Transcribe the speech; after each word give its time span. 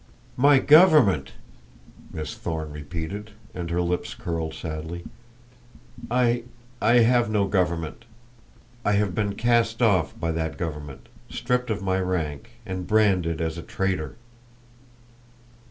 "My 0.35 0.57
government!" 0.57 1.33
Miss 2.11 2.33
Thorne 2.33 2.71
repeated, 2.71 3.33
and 3.53 3.69
her 3.69 3.83
lips 3.83 4.15
curled 4.15 4.55
sadly. 4.55 5.03
"I 6.09 6.45
I 6.81 7.01
have 7.01 7.29
no 7.29 7.45
government. 7.45 8.05
I 8.83 8.93
have 8.93 9.13
been 9.13 9.35
cast 9.35 9.79
off 9.79 10.19
by 10.19 10.31
that 10.31 10.57
government, 10.57 11.07
stripped 11.29 11.69
of 11.69 11.83
my 11.83 11.99
rank, 11.99 12.49
and 12.65 12.87
branded 12.87 13.41
as 13.41 13.59
a 13.59 13.61
traitor!" 13.61 14.15